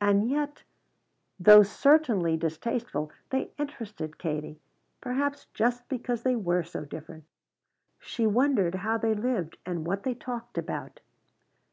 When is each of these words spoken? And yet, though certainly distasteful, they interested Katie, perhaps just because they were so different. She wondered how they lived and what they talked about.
And 0.00 0.28
yet, 0.28 0.64
though 1.38 1.62
certainly 1.62 2.36
distasteful, 2.36 3.12
they 3.28 3.52
interested 3.56 4.18
Katie, 4.18 4.58
perhaps 5.00 5.46
just 5.54 5.88
because 5.88 6.24
they 6.24 6.34
were 6.34 6.64
so 6.64 6.84
different. 6.84 7.22
She 8.00 8.26
wondered 8.26 8.74
how 8.74 8.98
they 8.98 9.14
lived 9.14 9.58
and 9.64 9.86
what 9.86 10.02
they 10.02 10.14
talked 10.14 10.58
about. 10.58 10.98